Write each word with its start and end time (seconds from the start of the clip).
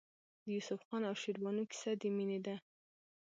د 0.43 0.45
یوسف 0.55 0.79
خان 0.87 1.01
او 1.09 1.15
شیربانو 1.21 1.63
کیسه 1.71 1.91
د 2.01 2.03
مینې 2.15 2.39
ده. 2.45 2.55